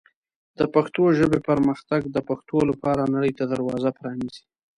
[0.59, 4.43] د پښتو ژبې پرمختګ د پښتو لپاره نړۍ ته دروازه پرانیزي.